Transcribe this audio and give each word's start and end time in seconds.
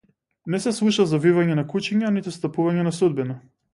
Не 0.53 0.59
се 0.63 0.71
слуша 0.77 1.05
завивање 1.11 1.57
на 1.59 1.65
кучиња 1.73 2.13
ниту 2.17 2.33
стапување 2.39 2.87
на 2.89 2.95
судбина. 3.03 3.37